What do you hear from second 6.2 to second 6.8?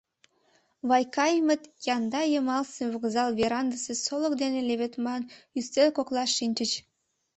шинчыч.